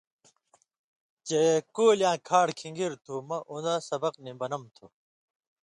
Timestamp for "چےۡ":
1.27-1.57